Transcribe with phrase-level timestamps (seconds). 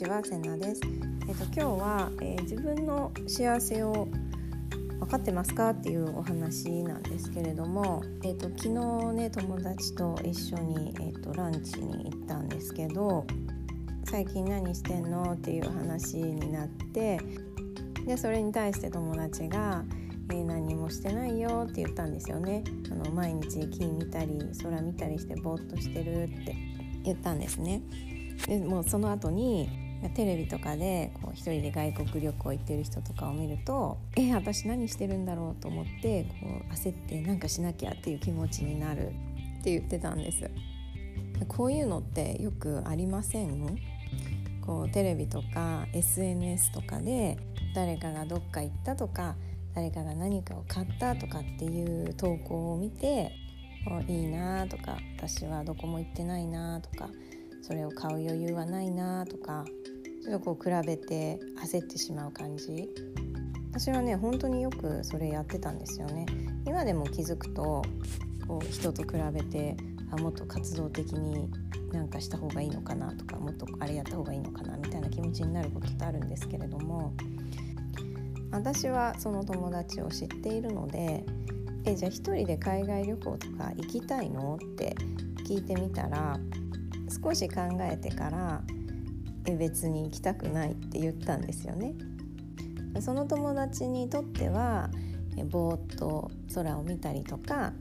[0.00, 0.80] ちはせなです。
[1.28, 4.08] えっ、と今日は、えー、自分の幸せを
[4.98, 13.26] 分かってますかっていうお話なんですけれども、えっ、と昨日ね友達と一緒にえっ、とランチに行ったんですけど、
[14.04, 17.20] 最近何してんのっていう話になって、
[18.06, 19.84] でそれに対して友達が。
[20.30, 26.54] えー、何もしてないよって言ったんですよねあの毎日木見たり空見たりしてぼーっとしてるって
[27.02, 27.82] 言ったんですね
[28.46, 39.08] でもうその後にテレビとかでこう一人で外国旅行行ってる人とかを見るとえ私何してるんだろうと思ってこう焦ってなんかしなきゃっていう気持ちになる
[39.60, 40.50] って言ってたんです。
[41.48, 43.78] こういうのってよくありません？
[44.64, 47.38] こうテレビとか SNS とかで
[47.74, 49.36] 誰かがどっか行ったとか
[49.74, 53.32] 誰かが何かを買ったとかっていう投稿を見て
[54.08, 57.08] いいなとか私はどこも行ってないなとか
[57.62, 59.64] それを買う余裕はないなとか
[60.22, 62.88] ちょっとこう比べて焦ってしまう感じ。
[63.72, 66.26] 私はね本当によくそれやってたんですよね。
[66.66, 67.82] 今でも気づくと
[68.46, 69.76] こう人と比べて
[70.10, 71.50] あもっと活動的に
[71.92, 77.12] なんかした方がいいのかなとかもっとあれやった方がいいのかなみたいな気持ちになることってあるんですけれども。
[78.52, 81.24] 私はその友達を知っているので
[81.84, 84.56] えじゃあ一人で海外旅行とか行きたいの？
[84.56, 84.96] って
[85.46, 86.36] 聞いてみたら
[87.22, 88.60] 少し考えてから
[89.46, 91.94] え別に行きたくないって言ったんですよね。
[93.00, 94.90] その友達にとっては
[95.36, 97.72] えぼーっと空を見たりとか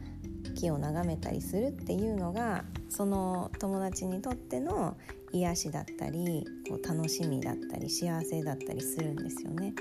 [0.56, 4.98] 木を眺めたりするっていうのがその友達にとっての
[5.32, 9.74] 癒しだったりこう楽しみだったり幸せだったりするんですよね。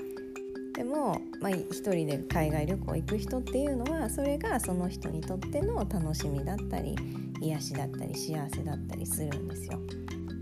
[0.73, 6.95] でも、まあ、一人で海外旅行行く人っていうのはそれがその人にとっての楽しみだったり
[7.41, 9.79] 癒しだったり幸せだったりするんですよ。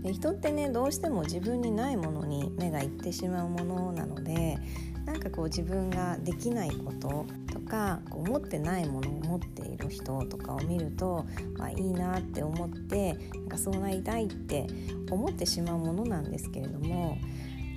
[0.08, 4.56] で人ってねどうしても自分にないものに目がいってしまうものなので
[5.04, 11.26] なんかこう自分ができないこととかこう持ってないものを持っている人とかを見ると、
[11.58, 14.66] まあ、いいなって思ってなんかそうなりたいって
[15.10, 17.18] 思ってしまうものなんですけれども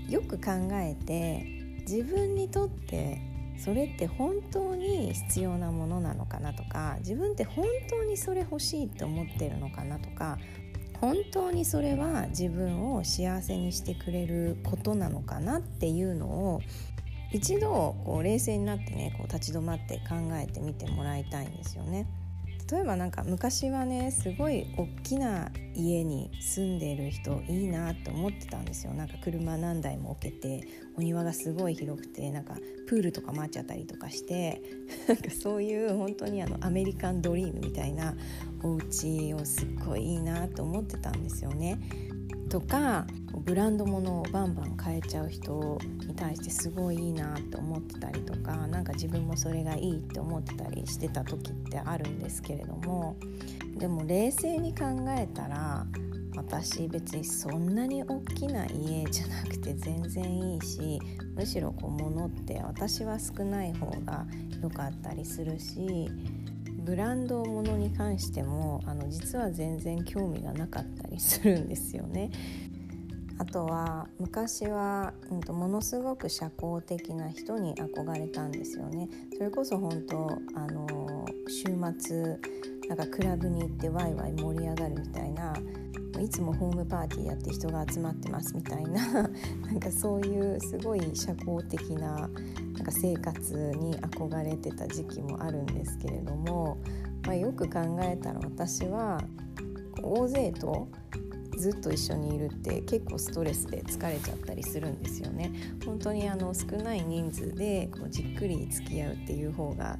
[0.07, 1.45] よく考えて
[1.81, 3.19] 自分にとって
[3.57, 10.37] それって本当に必要なものなのかなとか自分って本当にそれ欲しいって思ってるのかなとか
[11.01, 16.61] 本当にそれは自分を幸せにしてくれることなのかなっていうのを
[17.31, 22.05] 一度こう冷静になってねこう立ち止まって考えてみてもらいたいんですよね。
[22.69, 30.67] 例えばなんか昔はねすごい大きな家に住んでる人いいなと思ってたんですよなんか車何台も置けて
[30.97, 32.55] お庭がすごい広くてなんか
[32.87, 34.61] プールとか回っちゃったりとかして
[35.07, 38.15] なんかそういう本当にあのアメリカンドリームみたいな
[38.63, 41.79] お家をすっごいいいなと思ってたんですよね。
[42.51, 43.07] とか
[43.45, 53.15] ブランド物をバンバン買えちゃう人に対してすごいいいなって思ってたりとか何か自分もそれがいいって思ってたりしてた時ってあるんですけれども
[53.77, 54.83] でも冷静に考
[55.17, 55.85] えたら
[56.35, 61.01] 私別にそんなに大きな家じゃなくて 全然いいし
[61.33, 64.25] むしろこう物って私は少ない方が
[64.61, 66.09] 良かったりするし
[66.83, 72.31] ブランドものに関してもあの実は全然興味がなかったりするんですよね。
[73.37, 79.09] あとは昔は、うんと、ものすごく社交的な人に憧れたんですよね。
[79.35, 81.65] それこそ本当あの週
[81.99, 82.37] 末
[82.87, 85.55] なんかクラブに行ってワイワイ盛り上がるみたいな
[86.21, 89.11] いつもホームパーティーやって人が集まってますみたいな
[89.65, 92.29] なんかそういうすごい社交的な
[92.81, 96.79] なんか生活に憧れてた時期もあるんですけれども、
[97.27, 99.21] まあ、よく考えたら私は
[100.01, 100.87] 大勢と
[101.59, 105.51] ずっと一緒にいるって結構ストレスで疲れちゃったりするんですよね。
[105.85, 109.99] 本当にあの少ない人数でこうじっくり付き合うっていう方が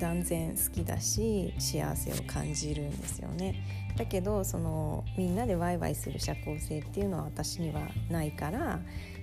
[0.00, 3.62] 断然好きだし幸せを感じるんですよね。
[3.98, 8.80] だけどそのみんなでワイワイする社交性っていうのは私にはないから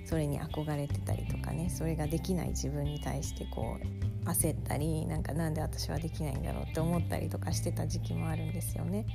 [0.09, 3.77] それに憧れてたりとかねそれができない自分に対してこ
[4.25, 9.05] う焦ったりなんかなんで私はできないんだろうって思ったりとかしてた時期もあるんですよね。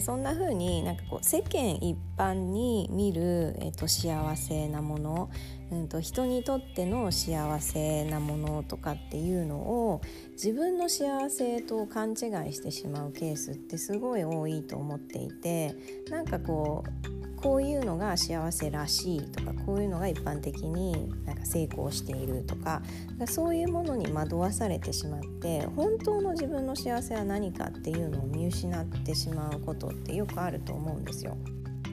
[0.00, 5.30] そんな風になんかこう世間一般に見る、えー、と幸せなもの、
[5.70, 10.00] うんと、人にとっての幸せなものとかっていうのを
[10.32, 12.16] 自分の幸せと勘違い
[12.54, 15.74] してしまうケースってすごい多いと思っていて
[16.08, 22.82] なんかこうこういうのが幸せらしいとかこういうのが一般的になんか成功しているとか
[23.26, 31.36] そういうものに惑わされてしまって本当の自分の幸せは何かっていうのを見失ってしまうことってよくあると思うんですよ。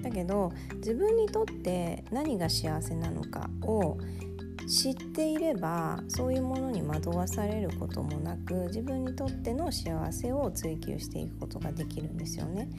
[0.04, 3.98] だけど自分にとって何が幸せなのかを
[4.68, 12.70] 知っていればそういうものに惑わされることもなく自分にとっての幸せを追求していくことができるんですよね。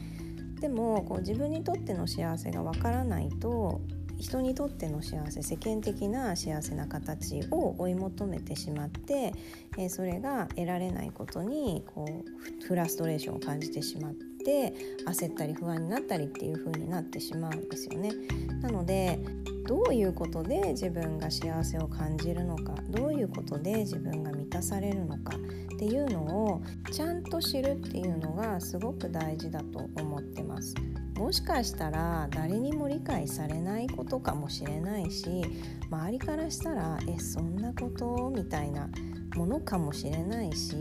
[0.60, 3.80] でもこう自分にとっての幸せがわからないと
[4.18, 9.32] 人にとっての幸せ世間的な幸せな形を追い求めてしまって、
[9.78, 14.74] えー、それが得られないことにこうフラストレーションを感じてしまって
[15.06, 18.12] 焦ったり不安になったりっていう風になってしまうんですよね。
[18.60, 19.18] なので
[19.66, 30.74] どういうことで自分が幸せを感じるのかどういうことで自分が満たされるのかっていうのをちゃと知るっていうのがすごく大事だと思ってます。
[31.16, 35.44] もしかしたら誰にも理解されないことかもしれないし
[35.90, 38.88] 周りからしたら「えそんなこと?」みたいな
[39.36, 40.74] ものかもしれないし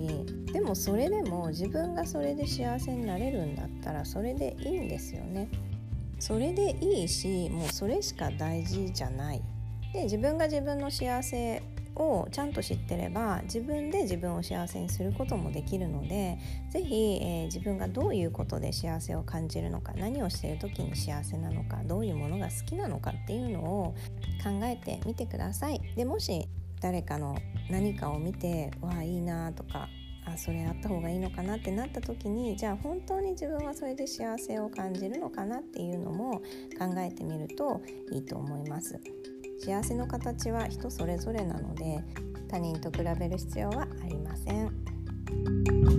[0.53, 5.49] でもそれでも自分がそれで幸せになれるんだったらそれでいいんですよね。
[6.19, 9.41] それでいいしもうそれしか大事じゃない。
[9.93, 11.61] で自分が自分の幸せ
[11.99, 16.37] をちゃんと知ってれば自分で自分を幸せにすることもできるので
[16.71, 23.95] 是非、えー、自分がどういうことで幸せを感じるのか何をしている時に幸せなのかどういうものが好きなのかっていうのを
[24.43, 25.81] 考えてみてください。
[25.95, 26.47] でもし
[26.81, 27.37] 誰かの
[27.69, 29.89] 何かを見てわあいいなとか
[30.25, 36.39] あそれあった方がいいのかなってなった時にじゃあ本当に自分はそれで幸せを感じるのかなっていうのも
[36.77, 37.81] 考えてみると
[38.11, 38.99] いいと思います。
[39.59, 42.03] 幸せの形は人それぞれなので
[42.47, 45.98] 他人と比べる必要はありません。